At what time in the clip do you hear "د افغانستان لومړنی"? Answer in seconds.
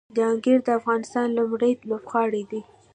0.63-1.73